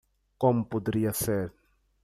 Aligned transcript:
Como 0.41 0.65
poderia 0.71 1.13
ser? 1.23 1.53